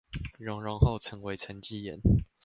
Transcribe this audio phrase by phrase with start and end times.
[0.39, 2.01] 熔融後成為沈積岩